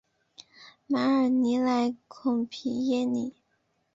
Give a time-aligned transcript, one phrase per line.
[0.87, 3.35] 马尔尼莱孔皮耶尼。